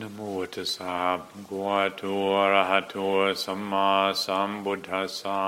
[0.00, 0.20] นะโม
[0.54, 2.02] ตัสสะภะคะวะโต
[2.36, 2.94] อะระหะโต
[3.44, 3.90] สัมมา
[4.24, 5.42] สัมพุทธัสสะ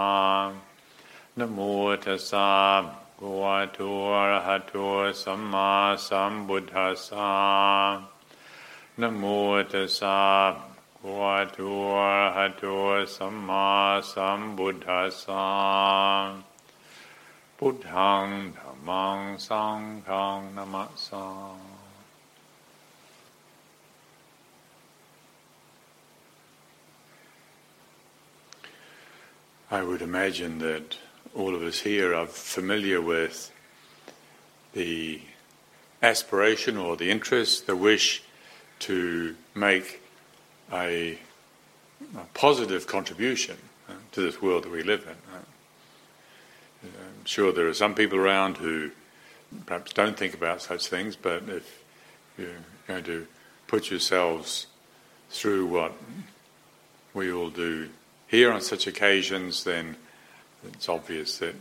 [1.39, 1.59] นะโม
[2.05, 2.51] ตัสสะ
[2.81, 2.89] ภะ
[3.19, 3.79] คะวะโต
[4.15, 4.75] อะระหะโต
[5.23, 5.71] สัมมา
[6.09, 7.33] สัมพุทธัสสะ
[9.01, 9.25] นะโม
[9.73, 10.21] ตัสสะ
[10.53, 11.59] ภะคะวะโต
[11.99, 12.65] อะระหะโต
[13.17, 13.69] สัมมา
[14.13, 15.47] สัมพุทธัสสะ
[17.59, 21.27] พุทธังธัมมังสังฆังนะมะสา
[29.71, 30.97] I would imagine that
[31.35, 33.53] all of us here are familiar with
[34.73, 35.21] the
[36.03, 38.23] aspiration or the interest, the wish
[38.79, 40.01] to make
[40.73, 41.19] a,
[42.17, 43.59] a positive contribution
[43.91, 45.37] uh, to this world that we live in.
[45.37, 45.43] Uh,
[46.87, 48.91] I'm sure there are some people around who
[49.67, 51.83] perhaps don't think about such things, but if
[52.39, 52.49] you're
[52.87, 53.27] going to
[53.67, 54.67] put yourselves
[55.29, 55.93] through what
[57.13, 57.91] we all do
[58.29, 59.97] here on such occasions, then
[60.65, 61.55] it's obvious that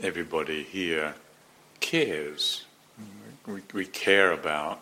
[0.00, 1.14] everybody here
[1.80, 2.64] cares.
[3.46, 4.80] We, we care about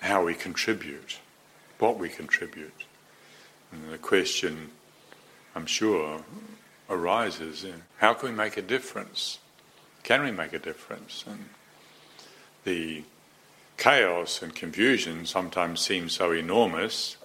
[0.00, 1.18] how we contribute,
[1.78, 2.84] what we contribute.
[3.70, 4.70] And the question,
[5.54, 6.22] I'm sure,
[6.90, 9.38] arises in how can we make a difference?
[10.02, 11.24] Can we make a difference?
[11.28, 11.46] And
[12.64, 13.04] the
[13.76, 17.16] chaos and confusion sometimes seem so enormous.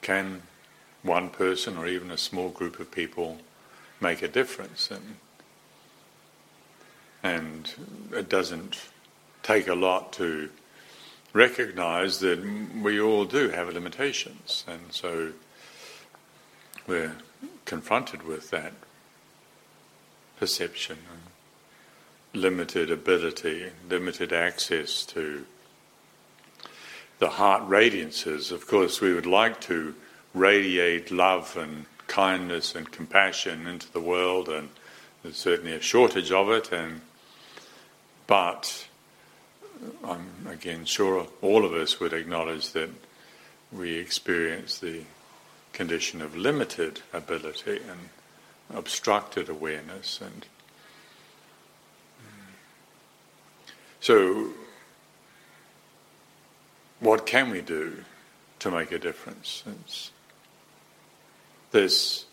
[0.00, 0.42] Can
[1.04, 3.38] one person or even a small group of people
[4.00, 4.90] make a difference.
[4.90, 5.16] And
[7.22, 7.72] and
[8.12, 8.80] it doesn't
[9.42, 10.50] take a lot to
[11.32, 12.38] recognize that
[12.82, 14.64] we all do have limitations.
[14.66, 15.32] And so
[16.86, 17.16] we're
[17.64, 18.72] confronted with that
[20.38, 20.98] perception
[22.34, 25.46] limited ability limited access to
[27.20, 28.50] the heart radiances.
[28.50, 29.94] Of course we would like to
[30.34, 34.68] radiate love and kindness and compassion into the world, and
[35.22, 36.72] there's certainly a shortage of it.
[36.72, 37.00] And
[38.26, 38.86] but
[40.02, 42.90] I'm again sure all of us would acknowledge that
[43.72, 45.02] we experience the
[45.72, 48.08] condition of limited ability and
[48.74, 50.46] obstructed awareness, and
[52.20, 52.54] mm.
[54.00, 54.50] so
[57.00, 58.04] what can we do
[58.60, 59.62] to make a difference?
[59.66, 60.10] It's,
[61.74, 62.24] this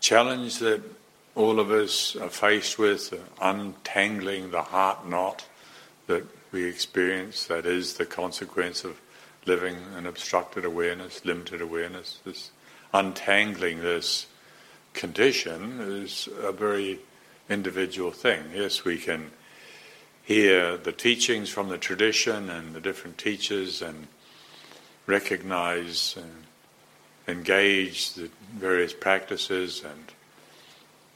[0.00, 0.82] challenge that
[1.34, 5.46] all of us are faced with, untangling the heart knot
[6.08, 9.00] that we experience, that is the consequence of
[9.46, 12.18] living an obstructed awareness, limited awareness.
[12.22, 12.50] This
[12.92, 14.26] untangling this
[14.92, 16.98] condition is a very
[17.48, 18.44] individual thing.
[18.54, 19.30] Yes, we can
[20.22, 24.08] hear the teachings from the tradition and the different teachers and
[25.06, 26.18] recognize
[27.28, 30.12] engage the various practices, and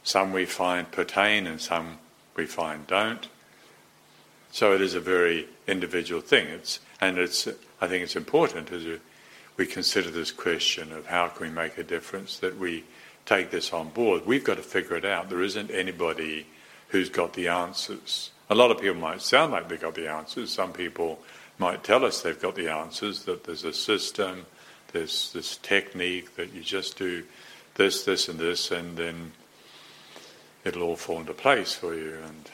[0.05, 1.99] some we find pertain and some
[2.37, 3.29] we find don't.
[4.53, 6.47] So it is a very individual thing.
[6.47, 7.47] It's, and it's,
[7.81, 8.85] I think it's important as
[9.57, 12.85] we consider this question of how can we make a difference that we
[13.25, 14.25] take this on board.
[14.25, 15.29] We've got to figure it out.
[15.29, 16.47] There isn't anybody
[16.89, 18.31] who's got the answers.
[18.49, 20.53] A lot of people might sound like they've got the answers.
[20.53, 21.19] Some people
[21.59, 24.47] might tell us they've got the answers, that there's a system,
[24.93, 27.25] there's this technique that you just do
[27.75, 29.33] this, this, and this, and then
[30.65, 32.19] it'll all fall into place for you.
[32.27, 32.51] And,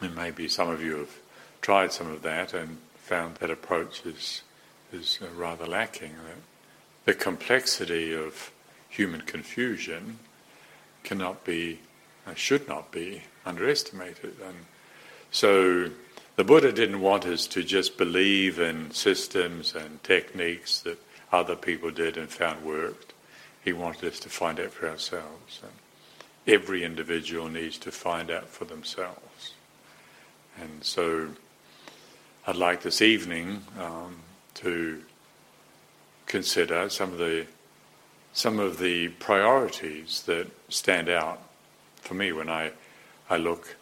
[0.00, 1.16] and maybe some of you have
[1.60, 4.42] tried some of that and found that approach is,
[4.92, 6.14] is uh, rather lacking.
[7.04, 8.50] The complexity of
[8.88, 10.18] human confusion
[11.02, 11.80] cannot be,
[12.26, 14.36] uh, should not be underestimated.
[14.44, 14.66] And
[15.34, 15.90] so
[16.36, 20.96] the Buddha didn't want us to just believe in systems and techniques that
[21.32, 23.12] other people did and found worked.
[23.64, 25.58] He wanted us to find out for ourselves.
[25.60, 25.72] And
[26.46, 29.54] every individual needs to find out for themselves.
[30.60, 31.30] And so
[32.46, 34.20] I'd like this evening um,
[34.54, 35.02] to
[36.26, 37.46] consider some of the
[38.34, 41.40] some of the priorities that stand out
[41.96, 42.70] for me when I,
[43.28, 43.76] I look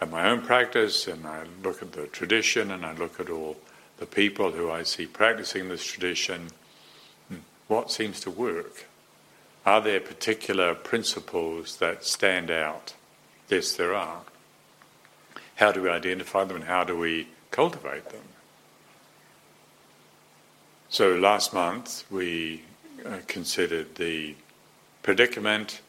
[0.00, 3.56] at my own practice and I look at the tradition and I look at all
[3.98, 6.48] the people who I see practicing this tradition,
[7.28, 7.36] hmm,
[7.68, 8.86] what seems to work?
[9.64, 12.94] Are there particular principles that stand out?
[13.48, 14.20] Yes, there are.
[15.56, 18.22] How do we identify them and how do we cultivate them?
[20.88, 22.62] So last month we
[23.04, 24.34] uh, considered the
[25.02, 25.80] predicament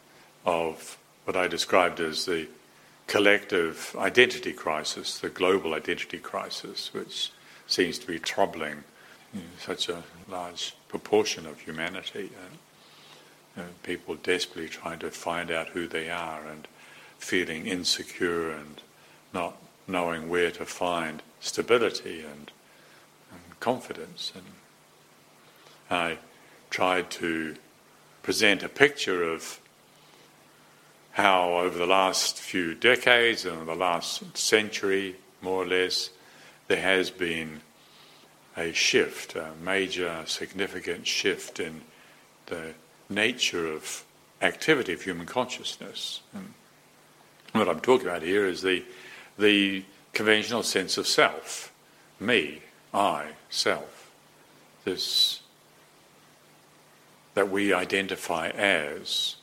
[0.44, 2.48] of what I described as the
[3.08, 7.32] collective identity crisis, the global identity crisis, which
[7.66, 8.84] seems to be troubling
[9.32, 12.30] you know, such a large proportion of humanity.
[12.36, 12.54] Uh,
[13.56, 16.68] and, people desperately trying to find out who they are and
[17.18, 18.80] feeling insecure and
[19.34, 19.56] not
[19.88, 22.52] knowing where to find stability and,
[23.32, 24.32] and confidence.
[24.34, 24.44] And
[25.90, 26.18] I
[26.70, 27.56] tried to
[28.22, 29.58] present a picture of
[31.18, 36.10] how over the last few decades and the last century, more or less,
[36.68, 37.60] there has been
[38.56, 41.80] a shift, a major, significant shift in
[42.46, 42.72] the
[43.10, 44.04] nature of
[44.42, 46.20] activity of human consciousness.
[46.32, 46.54] And
[47.50, 48.84] what I'm talking about here is the,
[49.36, 49.82] the
[50.12, 51.72] conventional sense of self,
[52.20, 52.62] me,
[52.94, 54.08] I, self.
[54.84, 55.40] This
[57.34, 59.34] that we identify as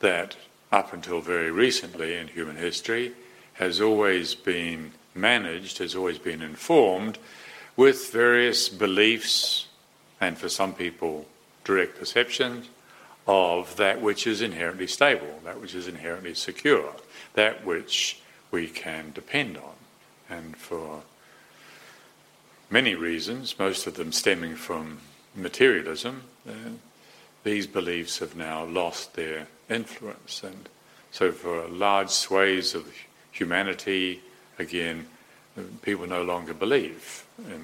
[0.00, 0.36] that
[0.72, 3.12] up until very recently in human history
[3.54, 7.18] has always been managed, has always been informed
[7.76, 9.66] with various beliefs
[10.20, 11.26] and for some people
[11.64, 12.68] direct perceptions
[13.26, 16.92] of that which is inherently stable, that which is inherently secure,
[17.34, 18.20] that which
[18.50, 19.74] we can depend on.
[20.28, 21.02] And for
[22.70, 24.98] many reasons, most of them stemming from
[25.34, 26.52] materialism, uh,
[27.44, 30.42] these beliefs have now lost their influence.
[30.42, 30.68] And
[31.10, 32.92] so, for large swathes of
[33.30, 34.20] humanity,
[34.58, 35.06] again,
[35.82, 37.62] people no longer believe in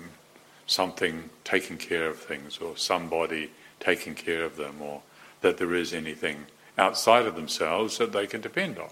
[0.67, 3.51] something taking care of things or somebody
[3.81, 5.03] taking care of them or
[5.41, 6.47] that there is anything
[6.79, 8.91] outside of themselves that they can depend on.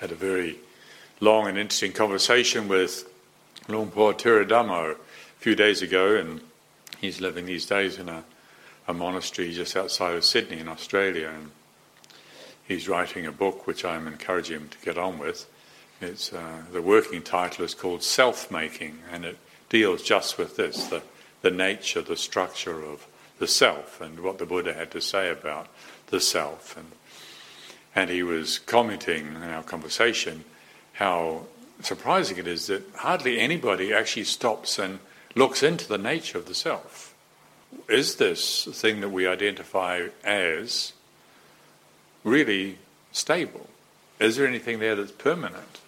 [0.00, 0.58] Had a very
[1.20, 3.10] long and interesting conversation with
[3.66, 4.96] Luang Por Thiradhammo a
[5.38, 6.40] few days ago, and
[7.00, 8.24] he's living these days in a
[8.88, 11.50] a monastery just outside of Sydney in Australia, and
[12.66, 15.46] he's writing a book which I'm encouraging him to get on with.
[16.00, 19.36] It's uh, the working title is called Self Making, and it
[19.68, 21.02] deals just with this: the
[21.42, 23.06] the nature, the structure of
[23.38, 25.68] the self, and what the Buddha had to say about
[26.06, 26.74] the self.
[26.76, 26.92] And
[27.94, 30.44] and he was commenting in our conversation
[30.94, 31.42] how
[31.82, 34.98] surprising it is that hardly anybody actually stops and
[35.34, 37.07] looks into the nature of the self
[37.88, 40.92] is this thing that we identify as
[42.24, 42.78] really
[43.12, 43.68] stable?
[44.20, 45.80] Is there anything there that's permanent?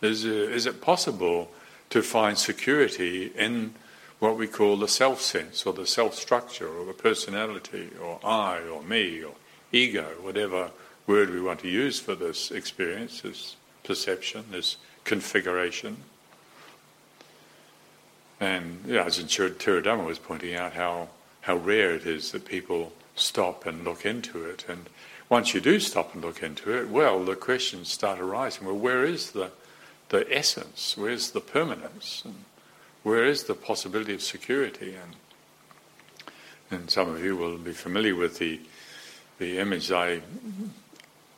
[0.00, 1.50] Is, uh, is it possible
[1.90, 3.74] to find security in
[4.20, 8.60] what we call the self sense or the self structure or the personality or I
[8.60, 9.34] or me or
[9.72, 10.70] ego, whatever
[11.06, 15.96] word we want to use for this experience, this perception, this configuration?
[18.40, 21.08] And yeah, as Thiradhammo was pointing out, how
[21.42, 24.66] how rare it is that people stop and look into it.
[24.68, 24.88] And
[25.28, 28.66] once you do stop and look into it, well, the questions start arising.
[28.66, 29.50] Well, where is the
[30.10, 30.96] the essence?
[30.96, 32.22] Where's the permanence?
[32.24, 32.44] And
[33.02, 34.94] where is the possibility of security?
[34.94, 35.16] And
[36.70, 38.60] and some of you will be familiar with the
[39.38, 40.20] the image I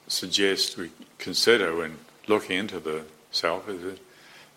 [0.06, 3.98] suggest we consider when looking into the self is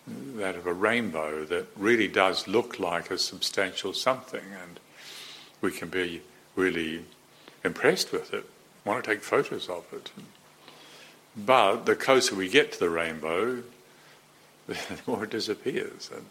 [0.08, 4.80] that of a rainbow that really does look like a substantial something, and
[5.62, 6.22] we can be
[6.56, 7.06] really
[7.64, 8.46] impressed with it,
[8.86, 10.12] want to take photos of it.
[11.36, 13.64] But the closer we get to the rainbow,
[14.68, 14.78] the
[15.08, 16.10] more it disappears.
[16.14, 16.26] And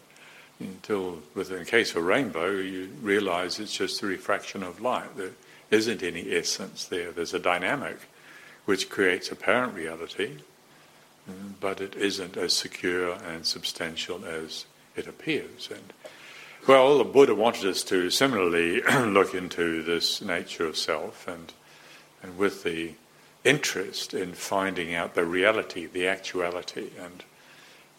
[0.59, 5.17] until, in the case of a rainbow, you realize it's just a refraction of light.
[5.17, 5.31] There
[5.71, 7.11] isn't any essence there.
[7.11, 7.97] There's a dynamic
[8.65, 10.37] which creates apparent reality,
[11.59, 14.65] but it isn't as secure and substantial as
[14.95, 15.69] it appears.
[15.71, 15.93] And
[16.67, 21.53] well, the Buddha wanted us to similarly look into this nature of self, and
[22.21, 22.93] and with the
[23.43, 27.23] interest in finding out the reality, the actuality, and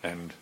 [0.03, 0.33] and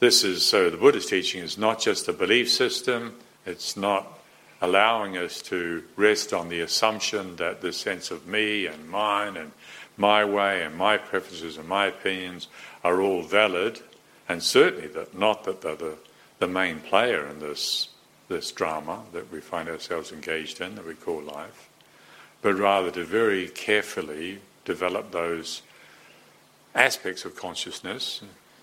[0.00, 0.70] this is so.
[0.70, 3.16] The Buddha's teaching is not just a belief system.
[3.46, 4.18] It's not
[4.60, 9.52] allowing us to rest on the assumption that the sense of me and mine and
[9.96, 12.48] my way and my preferences and my opinions
[12.82, 13.80] are all valid,
[14.28, 15.96] and certainly that not that they're the,
[16.38, 17.88] the main player in this
[18.28, 21.68] this drama that we find ourselves engaged in that we call life,
[22.42, 25.62] but rather to very carefully develop those
[26.74, 28.22] aspects of consciousness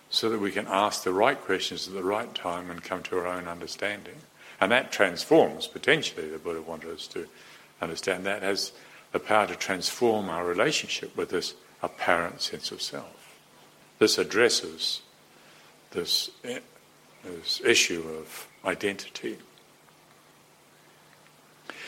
[0.10, 3.18] so that we can ask the right questions at the right time and come to
[3.18, 4.16] our own understanding.
[4.60, 7.28] And that transforms, potentially, the Buddha wanted us to
[7.82, 8.74] understand that has
[9.12, 13.36] the power to transform our relationship with this apparent sense of self.
[14.00, 15.02] This addresses
[15.92, 16.32] this,
[17.24, 19.38] this issue of identity.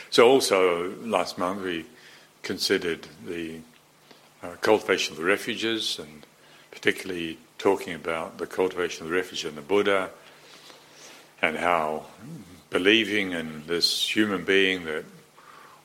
[0.10, 1.86] So, also last month we
[2.44, 3.60] considered the
[4.44, 6.25] uh, cultivation of the refuges and
[6.72, 10.10] particularly talking about the cultivation of the refuge in the Buddha
[11.42, 12.06] and how
[12.70, 15.06] believing in this human being that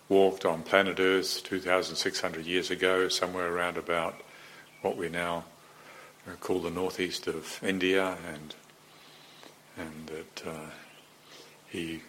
[0.09, 4.21] walked on planet Earth 2,600 years ago, somewhere around about
[4.83, 5.45] what we now
[6.41, 8.55] call the northeast of India, and
[9.77, 10.71] and that uh,
[11.69, 12.03] he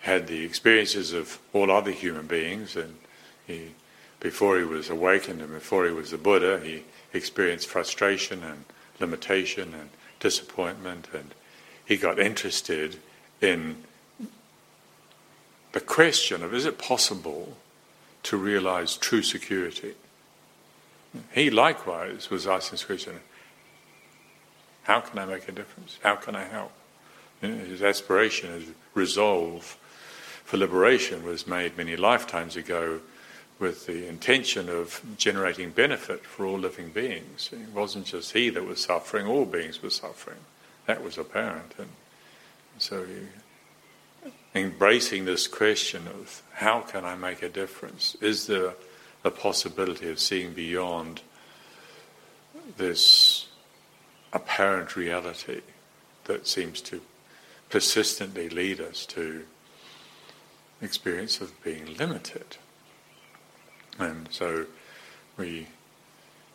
[0.00, 2.96] had the experiences of all other human beings, and
[3.46, 3.74] he,
[4.18, 8.64] before he was awakened and before he was the Buddha, he experienced frustration and
[8.98, 11.34] limitation and disappointment, and
[11.84, 12.96] he got interested
[13.40, 13.84] in
[15.72, 17.56] the question of is it possible
[18.24, 19.94] to realize true security?
[21.34, 23.20] He likewise was asking this question
[24.84, 25.98] how can I make a difference?
[26.02, 26.72] How can I help?
[27.40, 29.78] His aspiration, his resolve
[30.44, 33.00] for liberation was made many lifetimes ago
[33.58, 37.50] with the intention of generating benefit for all living beings.
[37.52, 40.38] It wasn't just he that was suffering, all beings were suffering.
[40.86, 41.72] That was apparent.
[41.78, 41.88] And
[42.78, 43.06] so
[44.54, 48.16] embracing this question of how can I make a difference?
[48.20, 48.74] Is there
[49.24, 51.22] a possibility of seeing beyond
[52.76, 53.48] this
[54.32, 55.62] apparent reality
[56.24, 57.00] that seems to
[57.70, 59.44] persistently lead us to
[60.80, 62.56] experience of being limited?
[63.98, 64.66] And so
[65.36, 65.68] we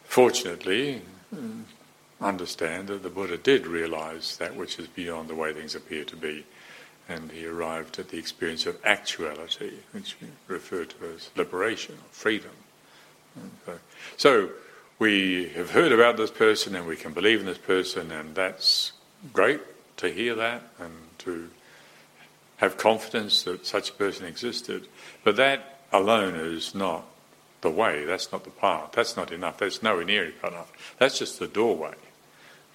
[0.03, 1.01] fortunately
[1.33, 1.63] mm,
[2.21, 6.15] understand that the Buddha did realize that which is beyond the way things appear to
[6.15, 6.45] be.
[7.09, 12.11] And he arrived at the experience of actuality, which we refer to as liberation or
[12.11, 12.51] freedom.
[13.65, 13.77] So, uh,
[14.17, 14.49] so
[14.99, 18.93] we have heard about this person and we can believe in this person, and that's
[19.31, 19.61] great
[19.97, 21.49] to hear that and to
[22.57, 24.87] have confidence that such a person existed.
[25.23, 27.05] But that alone is not
[27.61, 30.95] the way, that's not the path, that's not enough, that's nowhere near enough.
[30.99, 31.95] That's just the doorway.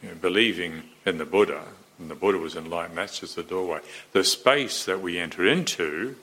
[0.03, 1.65] You know, believing in the Buddha,
[1.99, 3.81] and the Buddha was enlightened, that's just the doorway.
[4.13, 6.17] The space that we enter into,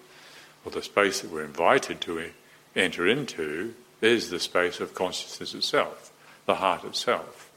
[0.65, 2.31] or the space that we're invited to
[2.75, 6.11] enter into, is the space of consciousness itself,
[6.45, 7.51] the heart itself.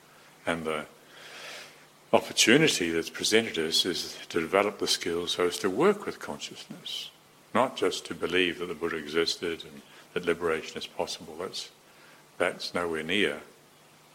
[0.46, 0.86] And the
[2.12, 7.10] opportunity that's presented us is to develop the skills so as to work with consciousness,
[7.54, 9.82] not just to believe that the Buddha existed and
[10.14, 11.36] that liberation is possible.
[11.40, 11.70] That's,
[12.38, 13.40] that's nowhere near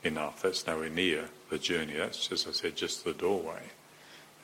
[0.03, 0.41] enough.
[0.41, 1.93] That's nowhere near the journey.
[1.93, 3.63] That's, as I said, just the doorway.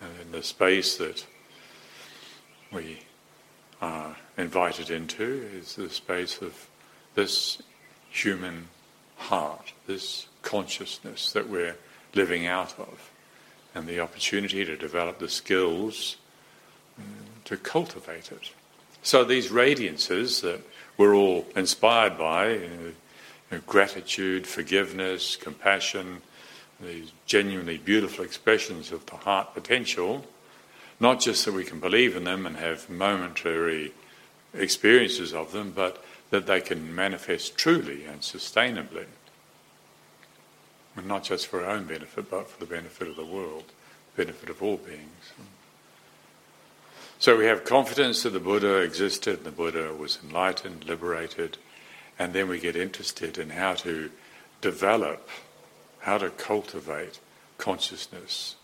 [0.04, 1.26] And in the space that
[2.72, 3.00] we
[3.82, 6.68] are invited into is the space of
[7.16, 7.62] this
[8.10, 8.68] human
[9.18, 11.76] heart, this consciousness that we're
[12.14, 13.12] living out of,
[13.76, 16.18] and the opportunity to develop the skills
[16.98, 17.06] um,
[17.46, 18.52] to cultivate it.
[19.02, 20.62] So these radiances that
[20.98, 22.96] we're all inspired by you
[23.52, 26.22] know, gratitude, forgiveness, compassion,
[26.86, 30.26] these genuinely beautiful expressions of the heart potential,
[31.00, 33.94] not just that we can believe in them and have momentary
[34.54, 39.06] experiences of them, but that they can manifest truly and sustainably.
[40.96, 43.66] And not just for our own benefit, but for the benefit of the world,
[44.16, 45.34] the benefit of all beings.
[47.20, 51.58] So we have confidence that the Buddha existed, and the Buddha was enlightened, liberated,
[52.20, 54.12] and then we get interested in how to
[54.62, 55.30] develop,
[56.04, 57.20] how to cultivate
[57.58, 58.56] consciousness,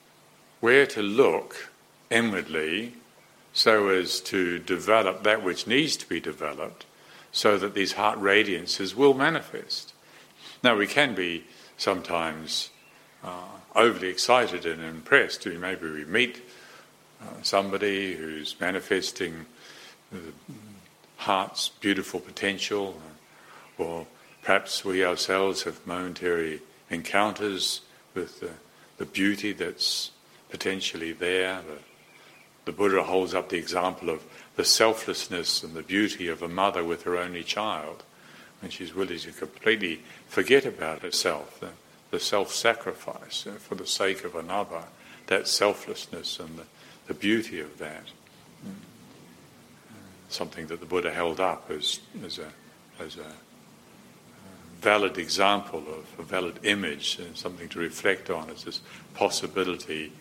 [0.60, 1.72] where to look
[2.10, 2.94] inwardly
[3.54, 6.86] so as to develop that which needs to be developed
[7.32, 9.94] so that these heart radiances will manifest.
[10.64, 11.46] Now, we can be
[11.78, 12.72] sometimes
[13.24, 15.46] uh, overly excited and impressed.
[15.46, 16.42] Maybe we meet
[17.22, 19.46] uh, somebody who's manifesting
[20.12, 20.34] the
[21.18, 23.00] heart's beautiful potential,
[23.78, 24.08] or
[24.42, 27.82] perhaps we ourselves have momentary encounters
[28.14, 28.52] with the,
[28.98, 30.12] the beauty that's
[30.50, 31.62] potentially there.
[31.62, 31.78] The,
[32.66, 34.24] the Buddha holds up the example of
[34.56, 38.04] the selflessness and the beauty of a mother with her only child,
[38.62, 41.70] when she's willing to completely forget about herself, the,
[42.12, 44.84] the self sacrifice uh, for the sake of another,
[45.28, 46.64] that selflessness and the,
[47.08, 48.04] the beauty of that.
[48.68, 48.74] Mm.
[50.28, 52.52] Something that the Buddha held up as, as, a,
[53.02, 53.32] as a
[54.82, 58.82] valid example of a valid image and something to reflect on as this
[59.14, 60.12] possibility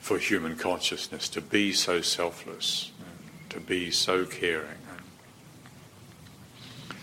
[0.00, 2.92] for human consciousness to be so selfless
[3.50, 4.76] to be so caring.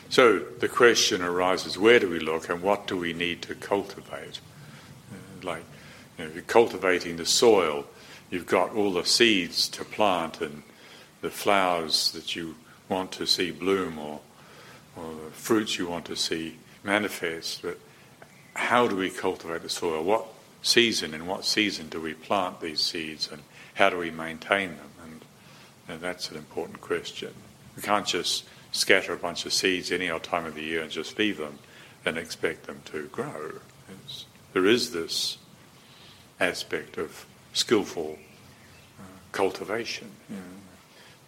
[0.09, 4.39] So the question arises where do we look and what do we need to cultivate?
[5.11, 5.63] Uh, like
[6.17, 7.85] you know, you're cultivating the soil,
[8.29, 10.63] you've got all the seeds to plant and
[11.21, 12.55] the flowers that you
[12.87, 14.21] want to see bloom or,
[14.95, 17.61] or the fruits you want to see manifest.
[17.61, 17.79] But
[18.53, 20.03] how do we cultivate the soil?
[20.03, 20.25] What
[20.61, 23.41] season, in what season do we plant these seeds and
[23.73, 24.91] how do we maintain them?
[25.03, 25.25] And,
[25.89, 27.33] and that's an important question.
[27.75, 30.91] We can't just scatter a bunch of seeds any old time of the year and
[30.91, 31.59] just leave them
[32.05, 33.59] and expect them to grow.
[33.89, 35.37] It's, there is this
[36.39, 38.17] aspect of skillful
[38.99, 40.11] uh, cultivation.
[40.29, 40.41] You know.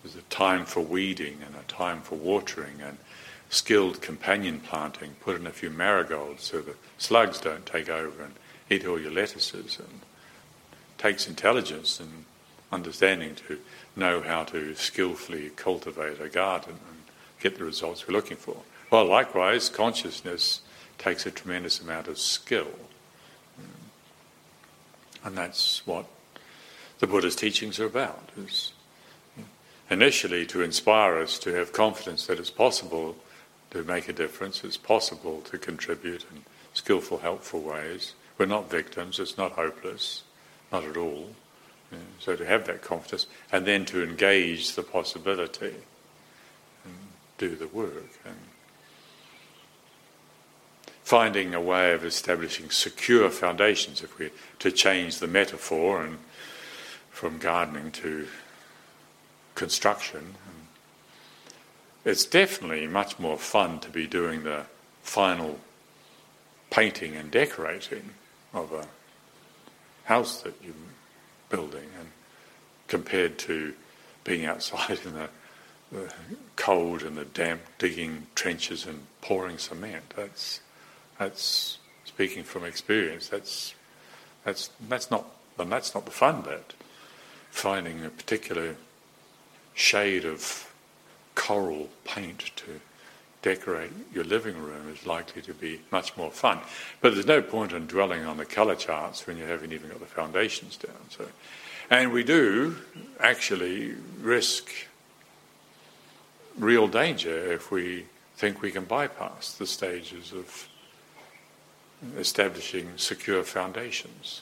[0.04, 2.98] There's a time for weeding and a time for watering and
[3.50, 5.16] skilled companion planting.
[5.22, 8.34] Put in a few marigolds so the slugs don't take over and
[8.70, 9.78] eat all your lettuces.
[9.80, 10.02] And
[10.72, 12.26] it takes intelligence and
[12.72, 13.60] understanding to
[13.96, 16.98] know how to skillfully cultivate a garden and
[17.40, 18.58] get the results we're looking for.
[18.92, 20.62] Well, likewise, consciousness
[20.98, 22.72] takes a tremendous amount of skill.
[25.24, 26.06] And that's what
[27.00, 28.30] the Buddha's teachings are about.
[28.38, 28.72] Is
[29.90, 33.16] initially to inspire us to have confidence that it's possible
[33.72, 36.44] to make a difference, it's possible to contribute in
[36.74, 38.14] skillful, helpful ways.
[38.38, 40.24] We're not victims, it's not hopeless,
[40.72, 41.30] not at all.
[42.20, 45.76] So to have that confidence and then to engage the possibility
[46.84, 46.96] and
[47.38, 48.20] do the work.
[48.26, 48.36] And
[51.04, 56.18] finding a way of establishing secure foundations, if we to change the metaphor and
[57.10, 58.28] from gardening to
[59.56, 60.36] construction.
[62.08, 64.64] It's definitely much more fun to be doing the
[65.02, 65.60] final
[66.70, 68.12] painting and decorating
[68.54, 68.88] of a
[70.06, 70.74] house that you're
[71.50, 72.08] building, and
[72.88, 73.74] compared to
[74.24, 75.30] being outside in the,
[75.92, 76.14] the
[76.56, 80.14] cold and the damp, digging trenches and pouring cement.
[80.16, 80.62] That's
[81.20, 83.28] that's speaking from experience.
[83.28, 83.74] That's
[84.46, 85.26] that's that's not
[85.60, 86.74] and that's not the fun bit.
[87.52, 88.78] Finding a particular
[89.74, 90.67] shade of
[91.38, 92.82] coral paint to
[93.44, 96.60] decorate your living room is likely to be much more fun.
[97.00, 100.00] But there's no point in dwelling on the colour charts when you haven't even got
[100.00, 100.98] the foundations down.
[101.10, 101.28] So,
[101.90, 102.76] and we do
[103.20, 104.70] actually risk
[106.58, 110.68] real danger if we think we can bypass the stages of
[112.18, 114.42] establishing secure foundations.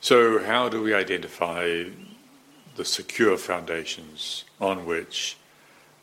[0.00, 1.86] So, how do we identify
[2.78, 5.36] the secure foundations on which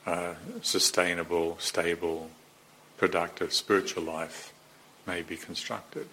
[0.05, 2.29] uh, sustainable, stable,
[2.97, 4.53] productive spiritual life
[5.07, 6.05] may be constructed?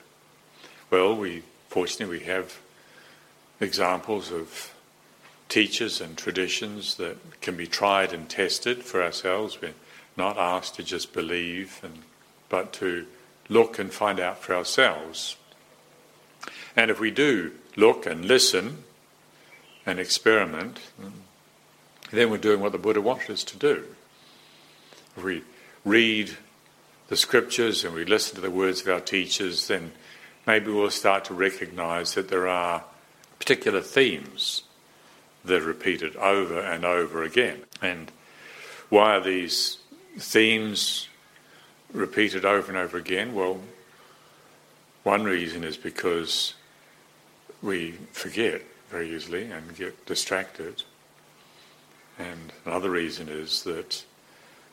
[0.89, 2.61] Well, we fortunately we have
[3.61, 4.73] examples of
[5.49, 9.61] teachers and traditions that can be tried and tested for ourselves.
[9.61, 9.75] We're
[10.17, 12.03] not asked to just believe, and,
[12.49, 13.07] but to
[13.49, 15.37] look and find out for ourselves.
[16.77, 18.85] And if we do look and listen
[19.87, 20.81] and experiment,
[22.11, 23.85] then we're doing what the Buddha wanted us to do.
[25.17, 25.43] If we
[25.85, 26.37] read
[27.09, 29.93] the scriptures and we listen to the words of our teachers, then
[30.47, 32.85] maybe we'll start to recognize that there are
[33.39, 34.63] particular themes
[35.45, 37.63] that are repeated over and over again.
[37.81, 38.13] And
[38.89, 39.79] why are these
[40.19, 41.09] themes
[41.93, 43.35] repeated over and over again?
[43.35, 43.61] Well,
[45.03, 46.55] one reason is because
[47.61, 48.63] we forget
[48.93, 50.83] very easily and get distracted.
[52.19, 54.05] And another reason is that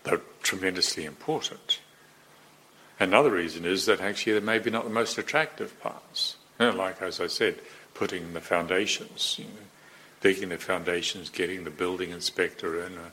[0.04, 1.80] they're tremendously important.
[3.00, 6.36] Another reason is that actually they may be not the most attractive parts.
[6.60, 7.60] You know, like, as I said,
[7.94, 9.52] putting the foundations, you know,
[10.20, 12.98] digging the foundations, getting the building inspector in.
[12.98, 13.10] Uh,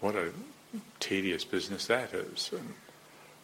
[0.00, 0.32] what a
[0.98, 2.50] tedious business that is.
[2.52, 2.74] And,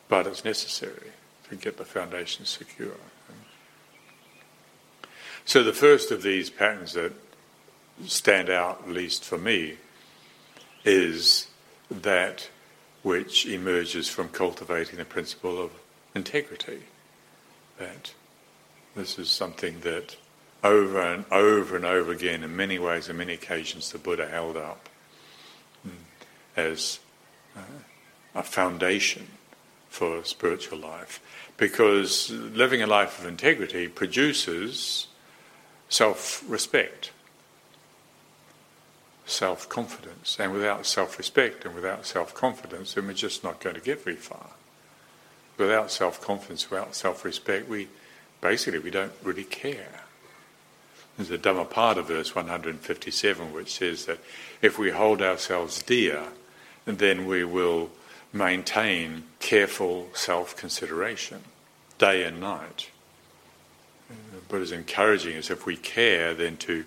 [0.08, 1.12] but it's necessary
[1.48, 2.96] to get the foundations secure.
[5.44, 7.12] So the first of these patterns that
[8.06, 9.76] stand out, at least for me,
[10.84, 11.48] is
[11.90, 12.48] that
[13.02, 15.70] which emerges from cultivating the principle of
[16.14, 16.80] integrity.
[17.78, 18.12] That
[18.94, 20.16] this is something that
[20.62, 24.56] over and over and over again, in many ways, in many occasions, the Buddha held
[24.56, 24.88] up
[25.82, 25.90] hmm,
[26.56, 27.00] as
[27.56, 27.60] uh,
[28.34, 29.26] a foundation
[29.88, 31.20] for spiritual life.
[31.56, 35.06] Because living a life of integrity produces
[35.90, 37.10] self respect,
[39.26, 40.38] self confidence.
[40.40, 44.02] And without self respect and without self confidence, then we're just not going to get
[44.02, 44.50] very far.
[45.58, 47.88] Without self confidence, without self respect, we
[48.40, 50.04] basically we don't really care.
[51.18, 54.20] There's a Dhammapada verse 157 which says that
[54.62, 56.22] if we hold ourselves dear,
[56.86, 57.90] then we will
[58.32, 61.42] maintain careful self consideration
[61.98, 62.88] day and night.
[64.48, 66.84] But is encouraging us, if we care, then to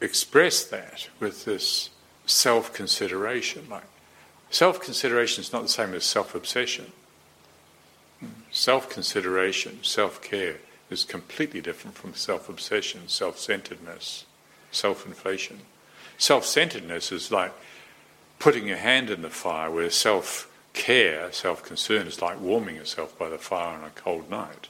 [0.00, 1.90] express that with this
[2.26, 3.66] self consideration.
[3.70, 3.84] Like,
[4.50, 6.92] self consideration is not the same as self obsession.
[8.50, 10.56] Self consideration, self care
[10.90, 14.24] is completely different from self obsession, self centeredness,
[14.70, 15.60] self inflation.
[16.16, 17.52] Self centeredness is like
[18.38, 23.16] putting your hand in the fire, where self care, self concern is like warming yourself
[23.18, 24.68] by the fire on a cold night.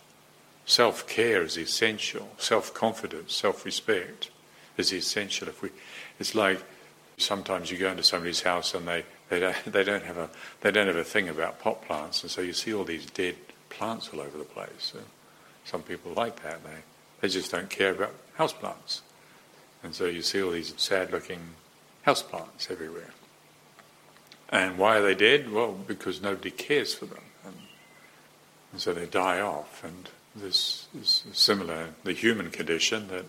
[0.68, 2.28] Self care is essential.
[2.37, 4.31] Self confidence, self respect
[4.76, 5.48] is essential.
[5.48, 5.70] If we,
[6.20, 6.62] it's like
[7.16, 10.28] sometimes you go into somebody's house and they, they, don't, they, don't have a,
[10.61, 13.37] they don't have a thing about pot plants, and so you see all these dead
[13.70, 14.68] plants all over the place.
[14.92, 14.98] So
[15.64, 16.62] some people like that.
[16.62, 16.81] They,
[17.22, 19.00] they just don't care about house plants.
[19.83, 21.40] And so you see all these sad looking
[22.02, 23.14] house plants everywhere.
[24.50, 25.50] And why are they dead?
[25.50, 27.24] Well, because nobody cares for them.
[27.46, 27.54] And,
[28.72, 29.83] and so they die off.
[29.83, 33.24] And this is similar, the human condition, that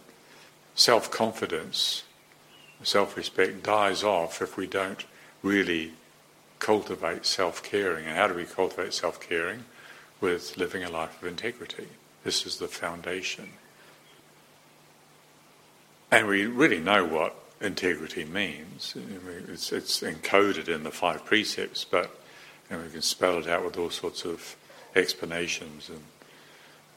[0.76, 2.04] self confidence,
[2.84, 5.06] self respect dies off if we don't
[5.43, 5.93] really
[6.60, 8.06] cultivate self caring.
[8.06, 9.65] And how do we cultivate self caring?
[10.22, 11.88] With living a life of integrity.
[12.26, 13.52] This is the foundation.
[16.12, 18.95] And we really know what integrity means.
[19.48, 22.19] It's, it's encoded in the five precepts, but
[22.69, 24.56] know, we can spell it out with all sorts of
[24.95, 26.02] explanations and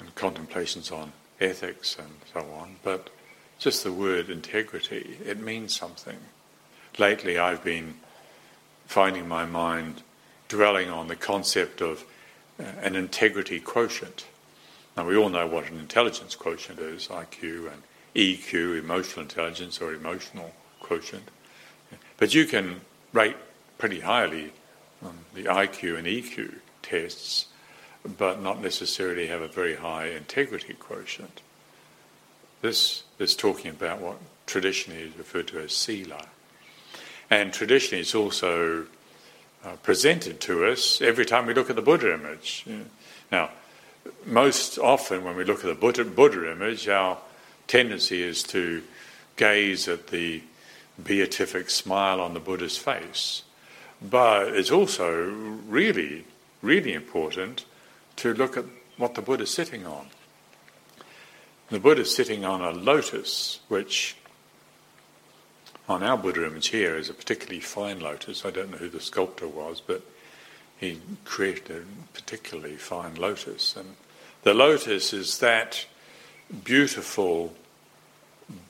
[0.02, 3.10] and contemplations on ethics and so on, but
[3.58, 6.18] just the word integrity, it means something.
[6.98, 7.94] Lately, I've been
[8.86, 10.02] finding my mind
[10.48, 12.04] dwelling on the concept of
[12.58, 14.26] uh, an integrity quotient.
[14.96, 17.82] Now, we all know what an intelligence quotient is IQ and
[18.14, 21.30] EQ, emotional intelligence or emotional quotient.
[22.18, 23.36] But you can rate
[23.78, 24.52] pretty highly
[25.02, 27.46] on the IQ and EQ tests
[28.04, 31.40] but not necessarily have a very high integrity quotient.
[32.60, 36.26] This is talking about what traditionally is referred to as sila.
[37.30, 38.86] And traditionally it's also
[39.64, 42.66] uh, presented to us every time we look at the Buddha image.
[43.30, 43.50] Now,
[44.26, 47.18] most often when we look at the Buddha, Buddha image, our
[47.68, 48.82] tendency is to
[49.36, 50.42] gaze at the
[51.02, 53.42] beatific smile on the Buddha's face.
[54.00, 55.30] But it's also
[55.68, 56.24] really,
[56.60, 57.64] really important
[58.22, 58.64] to look at
[58.98, 60.06] what the Buddha is sitting on.
[61.70, 64.16] The Buddha is sitting on a lotus, which
[65.88, 68.44] on our Buddha image here is a particularly fine lotus.
[68.44, 70.02] I don't know who the sculptor was, but
[70.78, 73.74] he created a particularly fine lotus.
[73.76, 73.96] And
[74.44, 75.86] the lotus is that
[76.62, 77.54] beautiful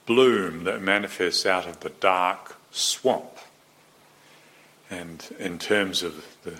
[0.06, 3.36] bloom that manifests out of the dark swamp.
[4.90, 6.54] And in terms of the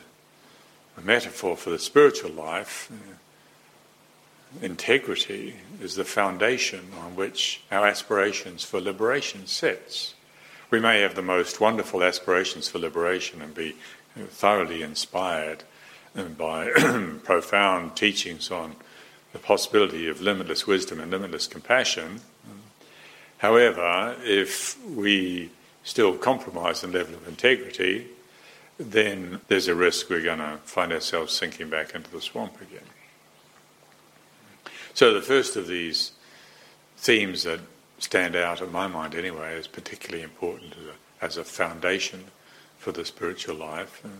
[0.97, 2.91] a metaphor for the spiritual life,
[4.61, 10.15] integrity is the foundation on which our aspirations for liberation sits.
[10.71, 13.77] We may have the most wonderful aspirations for liberation and be
[14.29, 15.65] thoroughly inspired
[16.37, 16.71] by
[17.25, 18.77] profound teachings on
[19.33, 22.21] the possibility of limitless wisdom and limitless compassion.
[23.39, 25.51] However, if we
[25.85, 28.07] still compromise the level of integrity,
[28.91, 32.85] then there's a risk we're going to find ourselves sinking back into the swamp again.
[34.95, 36.13] So, the first of these
[36.97, 37.61] themes that
[37.99, 40.75] stand out in my mind, anyway, is particularly important
[41.21, 42.25] as a, foundation
[42.79, 44.03] for the spiritual life.
[44.05, 44.19] And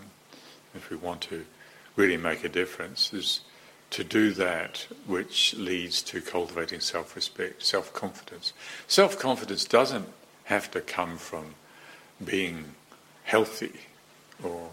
[0.75, 1.45] if we want to
[1.97, 3.41] really make a difference, is
[3.91, 8.53] to do that which leads to cultivating self respect, self confidence.
[8.87, 10.09] Self confidence doesn't
[10.45, 11.55] have to come from
[12.25, 12.75] being
[13.25, 13.73] healthy
[14.43, 14.71] or,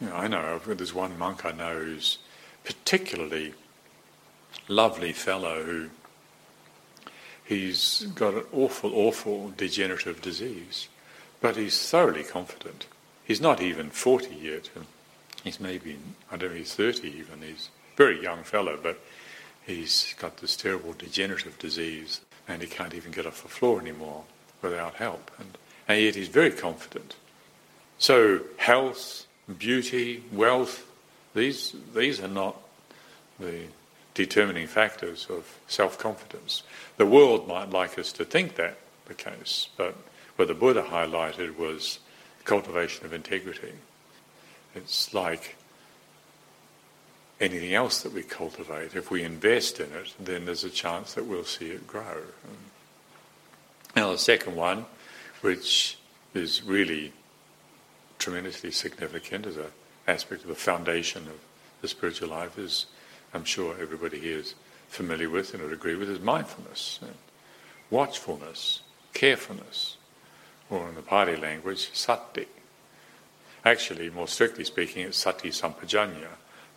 [0.00, 2.18] you know, I know there's one monk I know who's
[2.64, 3.54] particularly
[4.68, 5.90] lovely fellow who
[7.44, 10.88] he's got an awful, awful degenerative disease,
[11.40, 12.86] but he's thoroughly confident.
[13.24, 14.70] He's not even 40 yet.
[15.44, 15.96] He's maybe,
[16.30, 17.42] I don't know, he's 30 even.
[17.42, 19.00] He's a very young fellow, but
[19.64, 24.24] he's got this terrible degenerative disease and he can't even get off the floor anymore
[24.60, 25.30] without help.
[25.38, 27.16] And, and yet he's very confident.
[28.02, 29.28] So, health,
[29.60, 30.84] beauty, wealth,
[31.36, 32.60] these, these are not
[33.38, 33.66] the
[34.14, 36.64] determining factors of self confidence.
[36.96, 39.94] The world might like us to think that the case, but
[40.34, 42.00] what the Buddha highlighted was
[42.44, 43.74] cultivation of integrity.
[44.74, 45.54] It's like
[47.40, 48.96] anything else that we cultivate.
[48.96, 52.22] If we invest in it, then there's a chance that we'll see it grow.
[53.94, 54.86] Now, the second one,
[55.40, 55.98] which
[56.34, 57.12] is really
[58.22, 59.66] tremendously significant as an
[60.06, 61.40] aspect of the foundation of
[61.80, 62.86] the spiritual life is,
[63.34, 64.54] I'm sure everybody here is
[64.88, 67.00] familiar with and would agree with, is mindfulness,
[67.90, 68.82] watchfulness,
[69.12, 69.96] carefulness,
[70.70, 72.46] or in the Pali language, sati.
[73.64, 76.28] Actually, more strictly speaking, it's sati sampajanya,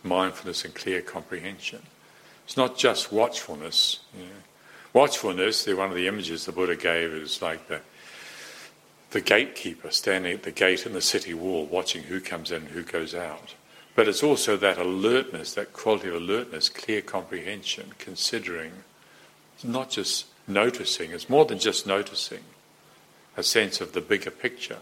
[0.02, 1.82] mindfulness and clear comprehension.
[2.44, 4.00] It's not just watchfulness.
[4.18, 4.30] You know.
[4.92, 7.82] Watchfulness, one of the images the Buddha gave is like the
[9.10, 12.68] the gatekeeper standing at the gate in the city wall watching who comes in and
[12.68, 13.54] who goes out.
[13.94, 18.72] But it's also that alertness, that quality of alertness, clear comprehension, considering,
[19.64, 22.44] not just noticing, it's more than just noticing,
[23.36, 24.78] a sense of the bigger picture.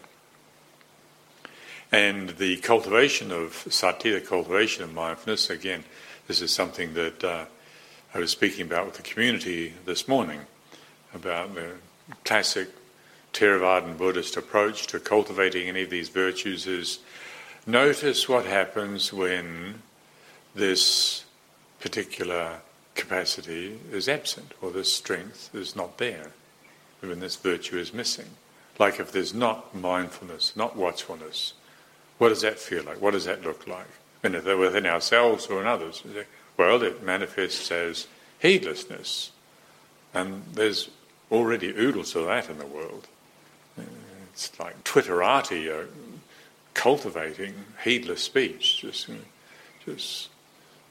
[1.93, 5.85] And the cultivation of sati, the cultivation of mindfulness, again,
[6.27, 7.45] this is something that uh,
[8.15, 10.41] I was speaking about with the community this morning
[11.15, 11.73] about the
[12.25, 12.69] classic
[13.35, 17.01] Theravadan Buddhist approach to cultivating any of these virtues is
[17.67, 19.83] notice what happens when
[20.55, 21.25] this
[21.81, 22.61] particular
[22.95, 26.31] capacity is absent or this strength is not there,
[27.01, 28.31] when this virtue is missing.
[28.79, 31.55] Like if there's not mindfulness, not watchfulness,
[32.19, 33.01] what does that feel like?
[33.01, 33.89] What does that look like?
[34.23, 36.03] And if they're within ourselves or in others,
[36.57, 38.07] well, it manifests as
[38.39, 39.33] heedlessness.
[40.15, 40.89] And there's
[41.33, 43.09] already oodles of that in the world.
[44.33, 45.87] It's like Twitterati uh,
[46.75, 49.09] cultivating heedless speech, just,
[49.85, 50.29] just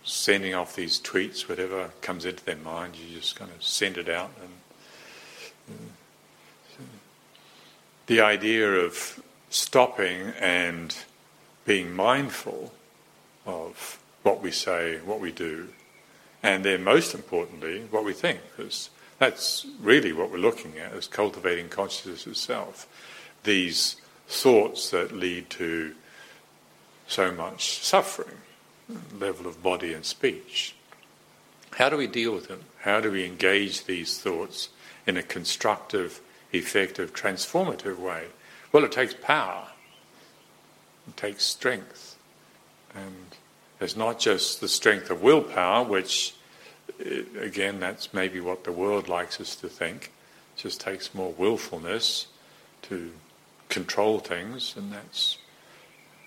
[0.04, 4.10] sending off these tweets, whatever comes into their mind, you just kind of send it
[4.10, 4.32] out.
[5.68, 5.80] And
[8.08, 10.96] the idea of stopping and
[11.66, 12.74] being mindful
[13.46, 15.70] of what we say, what we do,
[16.42, 18.90] and then most importantly, what we think, because
[19.24, 22.88] that's really what we're looking at, is cultivating consciousness itself.
[23.46, 23.96] These
[24.28, 25.96] thoughts that lead to
[27.08, 28.38] so much suffering,
[29.18, 30.76] level of body and speech.
[31.72, 32.64] How do we deal with them?
[32.82, 34.70] How do we engage these thoughts
[35.08, 36.20] in a constructive,
[36.52, 38.26] effective, transformative way?
[38.74, 39.68] Well, it takes power.
[41.08, 42.18] It takes strength.
[42.94, 43.38] And
[43.80, 46.36] it's not just the strength of willpower, which,
[47.00, 50.12] eh, again, that's maybe what the world likes us to think.
[50.56, 52.28] It just takes more willfulness
[52.84, 53.12] to
[53.70, 55.38] control things, and that's,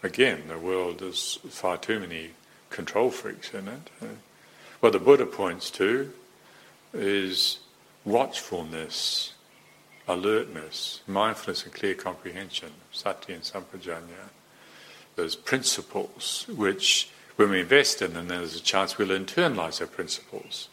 [0.02, 2.30] again, the world has far too many
[2.70, 3.90] control freaks in it.
[4.02, 4.06] Uh,
[4.80, 6.12] what the Buddha points to
[6.92, 7.58] is
[8.04, 9.32] watchfulness,
[10.08, 14.30] alertness, mindfulness and clear comprehension, sati and sampajanya
[15.16, 20.68] those principles which, when we invest in them, there's a chance we'll internalize our principles.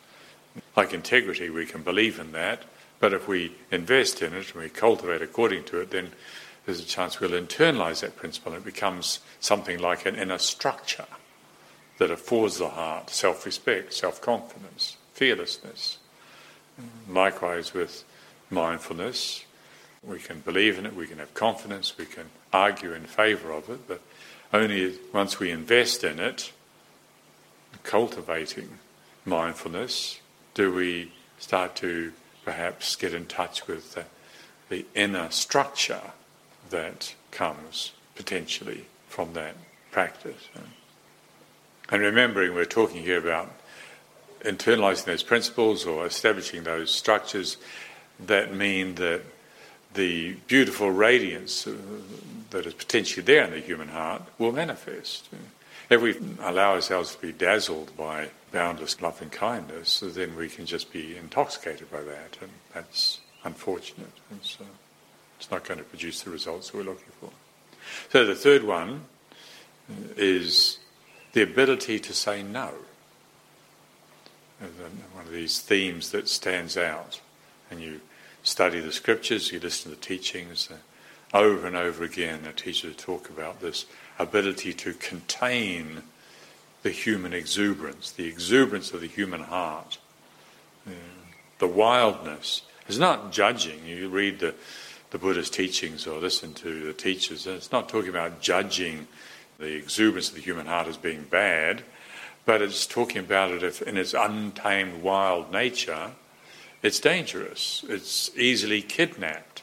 [0.76, 2.64] Like integrity, we can believe in that,
[3.00, 6.12] but if we invest in it and we cultivate according to it, then
[6.66, 11.06] there's a chance we'll internalize that principle and it becomes something like an inner structure
[11.98, 15.98] that affords the heart self respect, self confidence, fearlessness.
[17.08, 18.04] Likewise with
[18.50, 19.46] mindfulness,
[20.02, 23.70] we can believe in it, we can have confidence, we can argue in favour of
[23.70, 24.02] it, but
[24.54, 26.52] only once we invest in it,
[27.84, 28.80] cultivating
[29.26, 30.20] mindfulness,
[30.54, 32.14] do we start to
[32.46, 34.06] perhaps get in touch with the,
[34.70, 36.12] the inner structure
[36.70, 39.56] that comes potentially from that
[39.92, 40.50] practice.
[41.90, 43.52] And remembering we're talking here about
[44.42, 47.58] internalizing those principles or establishing those structures
[48.20, 49.22] that mean that
[49.94, 51.68] the beautiful radiance
[52.54, 55.28] that is potentially there in the human heart will manifest.
[55.90, 60.66] If we allow ourselves to be dazzled by boundless love and kindness, then we can
[60.66, 64.14] just be intoxicated by that, and that's unfortunate.
[64.32, 64.64] And so
[65.38, 67.30] it's not going to produce the results that we're looking for.
[68.12, 69.02] So the third one
[70.16, 70.80] is
[71.34, 72.72] the ability to say no.
[74.62, 77.20] One of these themes that stands out,
[77.70, 78.00] and you
[78.44, 80.70] study the scriptures, you listen to the teachings.
[81.34, 83.86] Over and over again, the teachers talk about this
[84.20, 86.04] ability to contain
[86.84, 89.98] the human exuberance, the exuberance of the human heart,
[91.60, 92.62] the wildness.
[92.88, 93.86] It's not judging.
[93.86, 94.54] You read the,
[95.12, 99.08] the Buddha's teachings or listen to the teachers, it's not talking about judging
[99.58, 101.84] the exuberance of the human heart as being bad,
[102.46, 106.12] but it's talking about it in its untamed wild nature
[106.84, 107.86] it's dangerous.
[107.88, 109.63] It's easily kidnapped.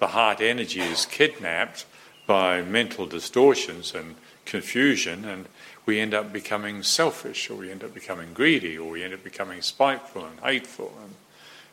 [0.00, 1.86] The heart energy is kidnapped
[2.26, 5.46] by mental distortions and confusion, and
[5.84, 9.22] we end up becoming selfish, or we end up becoming greedy, or we end up
[9.22, 11.14] becoming spiteful and hateful and,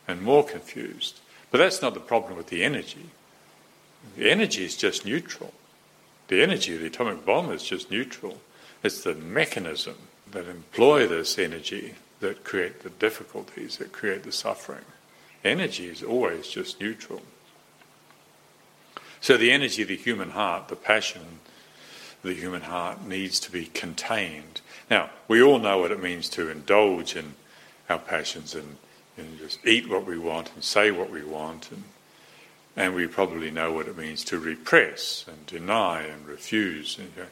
[0.06, 1.20] and more confused.
[1.50, 3.10] But that's not the problem with the energy.
[4.16, 5.54] The energy is just neutral.
[6.28, 8.40] The energy of the atomic bomb is just neutral.
[8.82, 9.96] It's the mechanism
[10.30, 14.84] that employ this energy that create the difficulties, that create the suffering.
[15.44, 17.22] Energy is always just neutral.
[19.20, 21.22] So the energy of the human heart, the passion
[22.22, 24.60] the human heart needs to be contained.
[24.90, 27.34] Now, we all know what it means to indulge in
[27.88, 28.76] our passions and,
[29.16, 31.70] and just eat what we want and say what we want.
[31.70, 31.84] And,
[32.76, 36.98] and we probably know what it means to repress and deny and refuse.
[36.98, 37.28] And, uh,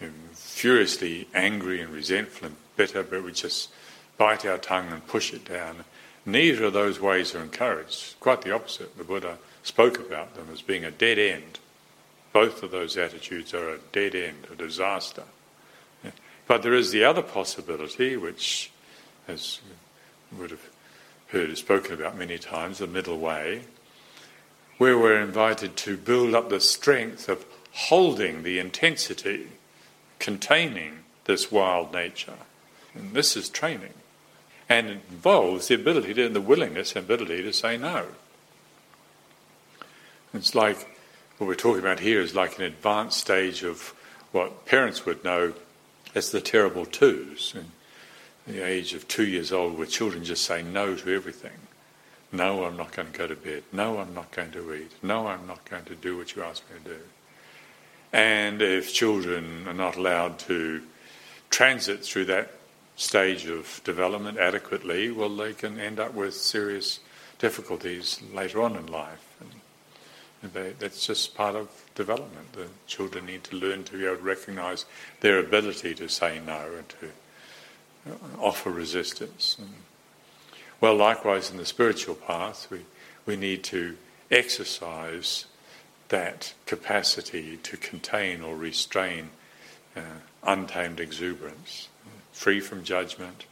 [0.00, 3.70] and furiously angry and resentful and bitter, but we just
[4.18, 5.84] bite our tongue and push it down.
[6.26, 8.18] Neither of those ways are encouraged.
[8.18, 8.98] Quite the opposite.
[8.98, 11.60] The Buddha spoke about them as being a dead end.
[12.32, 15.22] Both of those attitudes are a dead end, a disaster.
[16.48, 18.70] But there is the other possibility, which,
[19.26, 19.60] as
[20.30, 20.68] you would have
[21.28, 23.62] heard spoken about many times, the middle way,
[24.78, 29.48] where we're invited to build up the strength of holding the intensity,
[30.18, 32.38] containing this wild nature.
[32.94, 33.94] And this is training.
[34.68, 38.06] And involves the ability to, and the willingness and ability to say no.
[40.34, 40.98] It's like
[41.38, 43.94] what we're talking about here is like an advanced stage of
[44.32, 45.54] what parents would know
[46.14, 47.54] as the terrible twos.
[47.54, 51.58] In the age of two years old, where children just say no to everything.
[52.32, 53.62] No, I'm not going to go to bed.
[53.72, 54.92] No, I'm not going to eat.
[55.02, 57.00] No, I'm not going to do what you ask me to do.
[58.12, 60.82] And if children are not allowed to
[61.50, 62.50] transit through that
[62.96, 67.00] stage of development adequately, well, they can end up with serious
[67.38, 69.22] difficulties later on in life.
[70.42, 72.52] And they, that's just part of development.
[72.52, 74.84] The children need to learn to be able to recognize
[75.20, 79.56] their ability to say no and to uh, offer resistance.
[79.58, 79.70] And
[80.80, 82.80] well, likewise, in the spiritual path, we,
[83.24, 83.96] we need to
[84.30, 85.46] exercise
[86.08, 89.30] that capacity to contain or restrain
[89.96, 90.00] uh,
[90.42, 91.88] untamed exuberance,
[92.36, 93.46] free from judgment,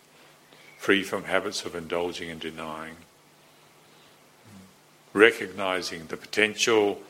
[0.76, 2.96] free from habits of indulging and denying,
[5.14, 7.00] recognizing the potential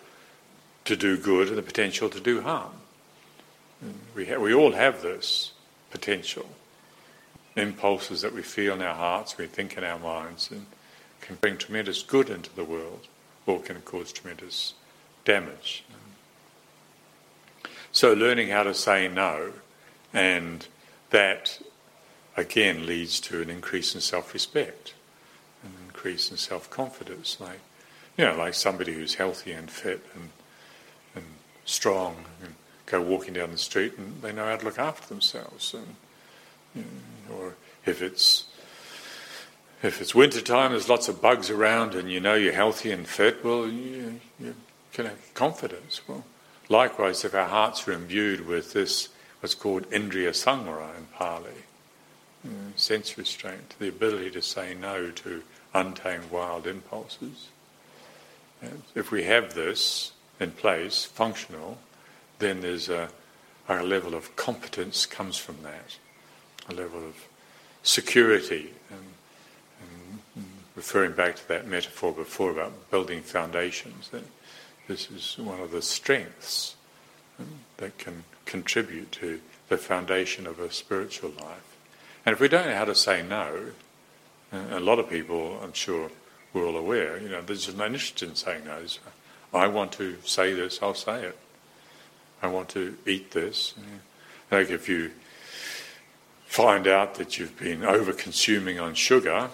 [0.85, 2.71] to do good and the potential to do harm.
[4.15, 5.53] We, ha- we all have this
[5.91, 6.49] potential
[7.57, 10.67] impulses that we feel in our hearts, we think in our minds, and
[11.21, 13.09] can bring tremendous good into the world,
[13.47, 14.75] or can cause tremendous
[15.25, 15.85] damage.
[17.91, 19.53] So, learning how to say no,
[20.13, 20.67] and
[21.15, 21.61] that
[22.37, 24.95] again leads to an increase in self-respect,
[25.63, 27.39] an increase in self-confidence.
[27.41, 27.61] Like,
[28.19, 30.31] you know, like somebody who's healthy and fit and
[31.15, 31.25] and
[31.65, 35.73] strong, and go walking down the street, and they know how to look after themselves,
[35.73, 36.85] and
[37.33, 37.55] or
[37.87, 38.47] if it's
[39.85, 43.07] if it's winter time, there's lots of bugs around, and you know you're healthy and
[43.07, 43.45] fit.
[43.45, 44.57] Well, you, you
[44.93, 46.01] can have confidence.
[46.09, 46.25] Well,
[46.69, 49.11] likewise, if our hearts are imbued with this,
[49.45, 51.51] what's called indriya samvara in Pali,
[52.77, 55.43] sense restraint, the ability to say no to
[55.75, 57.49] untamed wild impulses.
[58.95, 61.77] If we have this in place, functional,
[62.39, 63.11] then there's a,
[63.69, 65.99] a level of competence comes from that
[66.71, 67.29] a level of
[67.83, 68.71] security.
[68.89, 74.25] And, and referring back to that metaphor before about building foundations, that
[74.89, 76.77] this is one of the strengths
[77.77, 81.77] that can contribute to the foundation of a spiritual life.
[82.27, 83.67] And if we don't know how to say no,
[84.53, 86.11] uh, a lot of people, I'm sure,
[86.53, 88.81] we're all aware, you know, there's no interest in saying no.
[89.53, 91.39] I want to say this, I'll say it.
[92.43, 93.75] I want to eat this.
[94.51, 95.13] Like if you
[96.45, 99.51] find out that you've been over consuming on sugar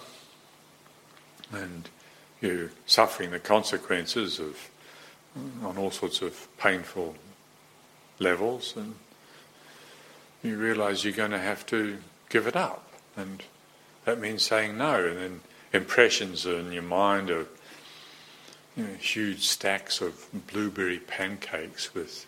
[1.51, 1.89] and
[2.41, 4.69] you're suffering the consequences of
[5.63, 7.15] on all sorts of painful
[8.21, 8.95] levels and
[10.43, 11.97] you realize you're going to have to
[12.29, 13.43] give it up and
[14.05, 15.41] that means saying no and then
[15.73, 17.47] impressions in your mind of
[18.75, 22.25] you know, huge stacks of blueberry pancakes with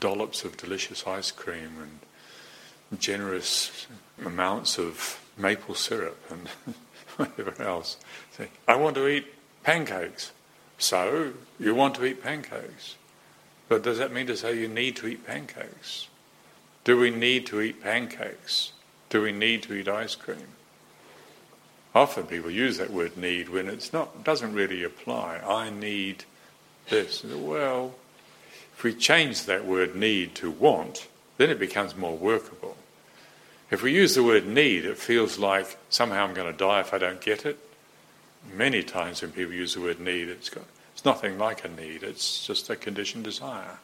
[0.00, 3.86] dollops of delicious ice cream and generous
[4.24, 6.48] amounts of maple syrup and
[7.16, 7.96] whatever else.
[8.66, 9.26] I want to eat
[9.62, 10.32] pancakes.
[10.78, 12.96] So, you want to eat pancakes.
[13.68, 16.08] But does that mean to say you need to eat pancakes?
[16.84, 18.72] Do we need to eat pancakes?
[19.08, 20.48] Do we need to eat ice cream?
[21.94, 25.38] Often people use that word need when it's not doesn't really apply.
[25.38, 26.24] I need
[26.90, 27.24] this.
[27.24, 27.94] Well,
[28.76, 32.76] if we change that word need to want, then it becomes more workable.
[33.70, 36.94] If we use the word need, it feels like somehow I'm going to die if
[36.94, 37.58] I don't get it.
[38.52, 40.64] Many times when people use the word need, it's got,
[41.06, 43.78] nothing like a need, it's just a conditioned desire.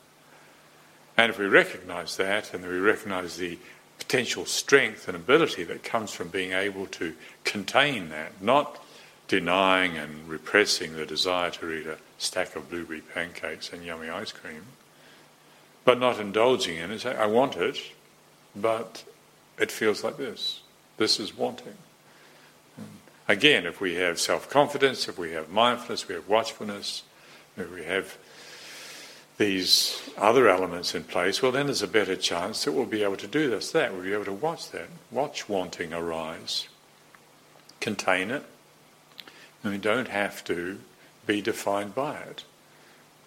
[1.16, 3.58] And if we recognize that and we recognize the
[3.98, 7.14] potential strength and ability that comes from being able to
[7.44, 8.82] contain that, not
[9.28, 14.32] denying and repressing the desire to eat a stack of blueberry pancakes and yummy ice
[14.32, 14.62] cream,
[15.84, 17.00] but not indulging in it.
[17.00, 17.78] Say, I want it,
[18.56, 19.04] but
[19.58, 20.60] it feels like this.
[20.96, 21.78] This is wanting.
[23.28, 27.02] again, if we have self confidence, if we have mindfulness, we have watchfulness,
[27.56, 28.16] if we have
[29.38, 33.16] these other elements in place, well, then there's a better chance that we'll be able
[33.16, 33.92] to do this, that.
[33.92, 36.68] We'll be able to watch that, watch wanting arise,
[37.80, 38.44] contain it,
[39.62, 40.78] and we don't have to
[41.26, 42.44] be defined by it.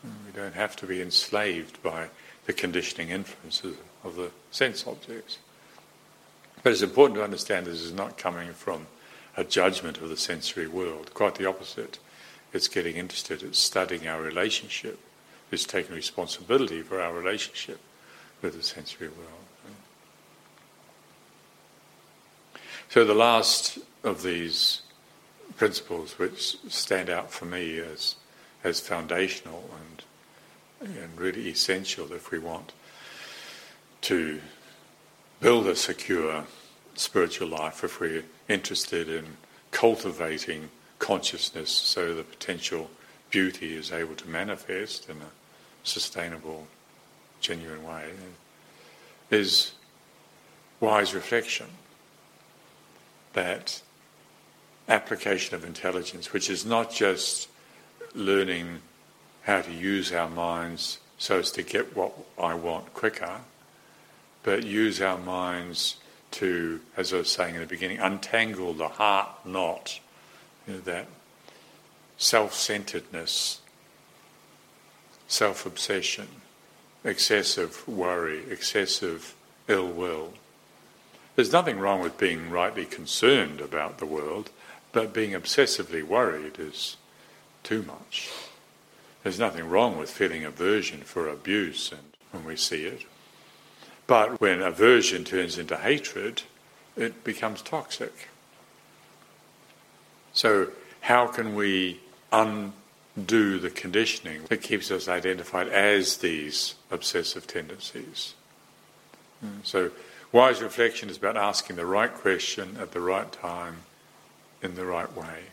[0.04, 2.10] We don't have to be enslaved by
[2.46, 5.40] the conditioning influences of the sense objects.
[6.62, 8.88] But it's important to understand this is not coming from
[9.36, 11.14] a judgment of the sensory world.
[11.14, 12.00] Quite the opposite.
[12.56, 14.98] It's getting interested, it's studying our relationship,
[15.52, 17.82] it's taking responsibility for our relationship
[18.42, 19.76] with the sensory world.
[22.88, 24.84] So the last of these
[25.58, 28.16] principles which stand out for me as
[28.64, 29.70] as foundational
[30.80, 32.72] and and really essential if we want
[34.04, 34.40] to
[35.42, 36.46] build a secure
[36.94, 39.36] spiritual life, if we're interested in
[39.72, 40.70] cultivating
[41.06, 42.90] consciousness so the potential
[43.30, 45.30] beauty is able to manifest in a
[45.84, 46.66] sustainable,
[47.40, 48.10] genuine way,
[49.30, 49.74] is
[50.80, 51.68] wise reflection.
[53.34, 53.84] That
[54.90, 57.50] application of intelligence, which is not just
[58.16, 58.80] learning
[59.44, 63.42] how to use our minds so as to get what I want quicker,
[64.42, 65.98] but use our minds
[66.32, 70.00] to, as I was saying in the beginning, untangle the heart knot,
[70.68, 71.08] you know, that
[72.18, 73.62] self centeredness,
[75.28, 76.28] self obsession,
[77.04, 79.36] excessive worry, excessive
[79.68, 80.34] ill will.
[81.36, 84.50] There's nothing wrong with being rightly concerned about the world,
[84.92, 86.96] but being obsessively worried is
[87.64, 88.30] too much.
[89.24, 92.02] There's nothing wrong with feeling aversion for abuse and
[92.32, 93.02] when we see it.
[94.08, 96.44] But when aversion turns into hatred,
[96.96, 98.30] it becomes toxic.
[100.36, 100.68] So,
[101.00, 108.34] how can we undo the conditioning that keeps us identified as these obsessive tendencies?
[109.40, 109.92] Hmm, so,
[110.34, 113.78] wise reflection is about asking the right question at the right time
[114.62, 115.46] in the right way.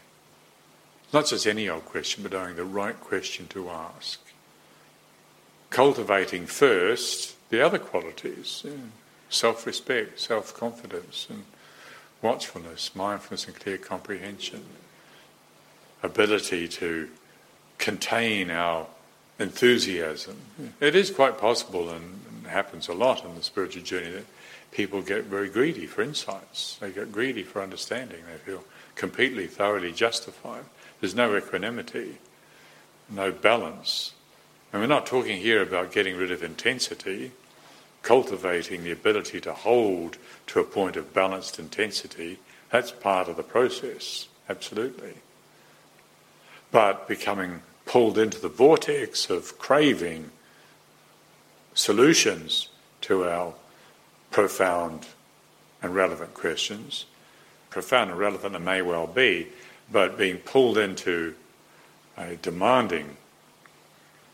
[1.13, 4.21] Not just any old question, but knowing the right question to ask.
[5.71, 8.73] Cultivating first the other qualities yeah.
[9.31, 11.45] self respect, self confidence, and
[12.23, 14.65] watchfulness, mindfulness, and clear comprehension.
[16.03, 17.09] Ability to
[17.79, 18.87] contain our
[19.39, 20.37] enthusiasm.
[20.81, 24.27] It is quite possible and, happens a lot in the spiritual journey that
[24.73, 26.77] people get very greedy for insights.
[26.81, 28.19] They get greedy for understanding.
[28.31, 28.65] They feel
[28.95, 30.65] completely, thoroughly justified.
[31.01, 32.19] There's no equanimity,
[33.09, 34.13] no balance.
[34.71, 37.33] And we're not talking here about getting rid of intensity
[38.03, 42.39] cultivating the ability to hold to a point of balanced intensity,
[42.71, 45.15] that's part of the process, absolutely.
[46.71, 50.31] But becoming pulled into the vortex of craving
[51.75, 52.69] solutions
[53.03, 53.55] to our
[54.31, 55.07] profound
[55.83, 57.07] and relevant questions,
[57.71, 59.49] profound and relevant they may well be,
[59.91, 61.35] but being pulled into
[62.17, 63.17] a demanding,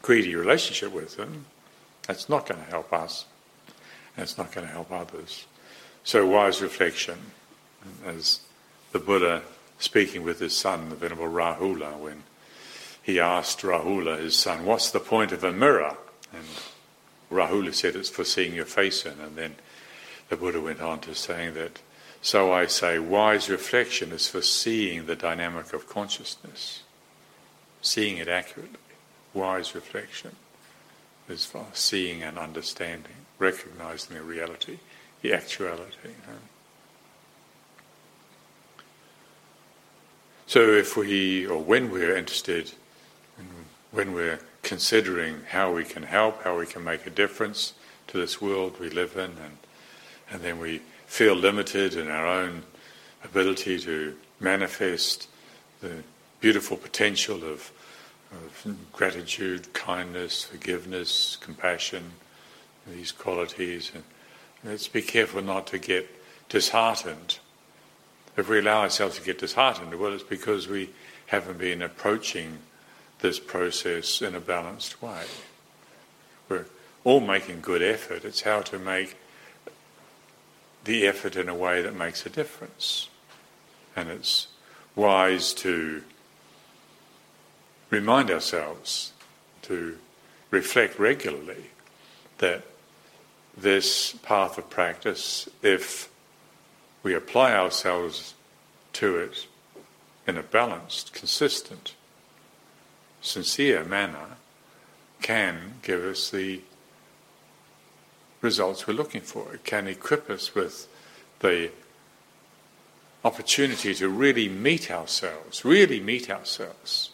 [0.02, 1.46] greedy relationship with them,
[2.06, 3.26] that's not going to help us.
[4.18, 5.46] That's not going to help others.
[6.02, 7.18] So, wise reflection,
[8.04, 8.40] as
[8.90, 9.42] the Buddha
[9.78, 12.24] speaking with his son, the Venerable Rahula, when
[13.00, 15.96] he asked Rahula, his son, What's the point of a mirror?
[16.32, 16.44] And
[17.30, 19.20] Rahula said, It's for seeing your face in.
[19.20, 19.54] And then
[20.30, 21.80] the Buddha went on to saying that,
[22.20, 26.82] So I say, wise reflection is for seeing the dynamic of consciousness,
[27.82, 28.80] seeing it accurately.
[29.32, 30.34] Wise reflection
[31.28, 34.78] is for seeing and understanding recognizing the reality,
[35.22, 36.10] the actuality.
[40.46, 42.72] So if we, or when we're interested,
[43.90, 47.74] when we're considering how we can help, how we can make a difference
[48.08, 49.58] to this world we live in, and,
[50.30, 52.62] and then we feel limited in our own
[53.24, 55.28] ability to manifest
[55.80, 56.02] the
[56.40, 57.72] beautiful potential of,
[58.32, 62.12] of gratitude, kindness, forgiveness, compassion,
[62.90, 63.92] these qualities.
[63.94, 64.04] And
[64.64, 66.08] let's be careful not to get
[66.48, 67.38] disheartened.
[68.36, 70.90] If we allow ourselves to get disheartened, well, it's because we
[71.26, 72.58] haven't been approaching
[73.20, 75.24] this process in a balanced way.
[76.48, 76.66] We're
[77.04, 78.24] all making good effort.
[78.24, 79.16] It's how to make
[80.84, 83.08] the effort in a way that makes a difference.
[83.94, 84.48] And it's
[84.94, 86.02] wise to
[87.90, 89.12] remind ourselves
[89.62, 89.98] to
[90.50, 91.66] reflect regularly
[92.38, 92.64] that
[93.60, 96.10] this path of practice, if
[97.02, 98.34] we apply ourselves
[98.94, 99.46] to it
[100.26, 101.94] in a balanced, consistent,
[103.20, 104.36] sincere manner
[105.22, 106.60] can give us the
[108.40, 109.54] results we're looking for.
[109.54, 110.86] It can equip us with
[111.40, 111.70] the
[113.24, 117.10] opportunity to really meet ourselves, really meet ourselves,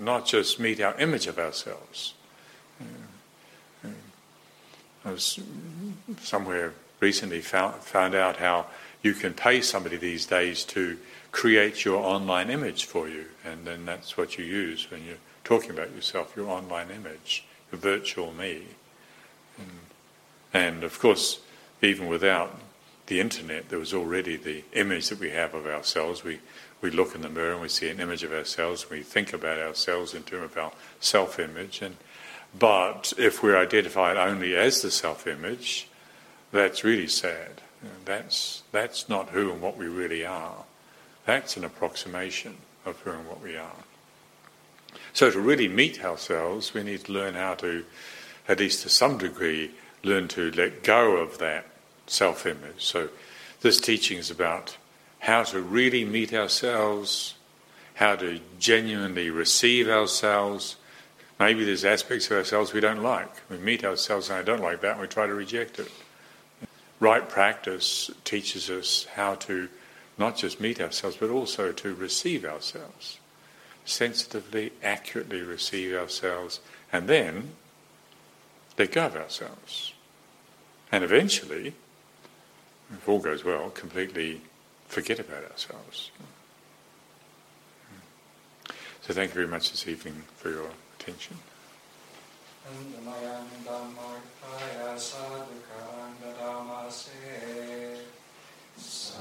[0.00, 2.14] not just meet our image of ourselves.
[5.04, 5.38] I was
[6.22, 8.66] somewhere recently found, found out how
[9.02, 10.98] you can pay somebody these days to
[11.30, 15.70] create your online image for you, and then that's what you use when you're talking
[15.70, 18.62] about yourself, your online image, your virtual me.
[19.58, 19.70] And,
[20.54, 21.40] and of course,
[21.82, 22.58] even without
[23.06, 26.24] the internet, there was already the image that we have of ourselves.
[26.24, 26.40] We,
[26.80, 28.88] we look in the mirror and we see an image of ourselves.
[28.88, 31.82] We think about ourselves in terms of our self image.
[31.82, 31.96] And,
[32.58, 35.88] but if we're identified only as the self image,
[36.52, 37.60] that's really sad.
[38.04, 40.64] That's, that's not who and what we really are.
[41.26, 43.84] That's an approximation of who and what we are.
[45.12, 47.84] So to really meet ourselves, we need to learn how to,
[48.48, 51.66] at least to some degree, learn to let go of that
[52.06, 52.84] self image.
[52.84, 53.08] So
[53.60, 54.76] this teaching is about
[55.20, 57.34] how to really meet ourselves,
[57.94, 60.76] how to genuinely receive ourselves.
[61.38, 63.30] Maybe there's aspects of ourselves we don't like.
[63.48, 65.90] We meet ourselves and I don't like that, and we try to reject it.
[67.00, 69.68] Right practice teaches us how to
[70.16, 73.18] not just meet ourselves, but also to receive ourselves.
[73.84, 76.60] Sensitively, accurately receive ourselves,
[76.92, 77.50] and then
[78.78, 79.92] let go of ourselves.
[80.92, 81.74] And eventually,
[82.92, 84.40] if all goes well, completely
[84.86, 86.10] forget about ourselves.
[89.02, 90.70] So thank you very much this evening for your
[91.04, 91.36] attention.
[98.76, 99.20] Sa